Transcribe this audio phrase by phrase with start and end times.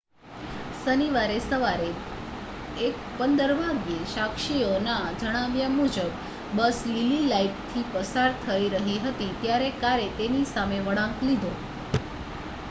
[0.75, 1.89] શનિવારે સવારે
[2.85, 3.03] 1
[3.19, 6.17] 15 વાગ્યે સાક્ષીઓના જણાવ્યા મુજબ
[6.55, 11.53] બસ લીલી લાઇટથી પસાર થઈ રહી હતી ત્યારે કારે તેની સામે વળાંક લીધો